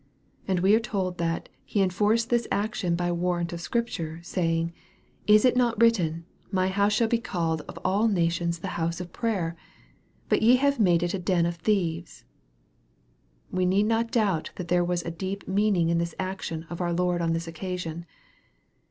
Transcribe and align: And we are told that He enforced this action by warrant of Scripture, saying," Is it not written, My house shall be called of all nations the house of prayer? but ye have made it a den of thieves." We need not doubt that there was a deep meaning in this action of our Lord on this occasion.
And 0.47 0.61
we 0.61 0.73
are 0.73 0.79
told 0.79 1.19
that 1.19 1.47
He 1.63 1.79
enforced 1.79 2.31
this 2.31 2.47
action 2.51 2.95
by 2.95 3.11
warrant 3.11 3.53
of 3.53 3.61
Scripture, 3.61 4.19
saying," 4.23 4.73
Is 5.37 5.45
it 5.45 5.55
not 5.55 5.79
written, 5.79 6.25
My 6.49 6.69
house 6.69 6.93
shall 6.93 7.07
be 7.07 7.19
called 7.19 7.61
of 7.67 7.77
all 7.85 8.07
nations 8.07 8.57
the 8.57 8.69
house 8.81 8.99
of 8.99 9.13
prayer? 9.13 9.55
but 10.27 10.41
ye 10.41 10.55
have 10.55 10.79
made 10.79 11.03
it 11.03 11.13
a 11.13 11.19
den 11.19 11.45
of 11.45 11.57
thieves." 11.57 12.25
We 13.51 13.67
need 13.67 13.85
not 13.85 14.09
doubt 14.09 14.49
that 14.55 14.69
there 14.69 14.83
was 14.83 15.03
a 15.03 15.11
deep 15.11 15.47
meaning 15.47 15.89
in 15.89 15.99
this 15.99 16.15
action 16.17 16.65
of 16.71 16.81
our 16.81 16.93
Lord 16.93 17.21
on 17.21 17.33
this 17.33 17.47
occasion. 17.47 18.07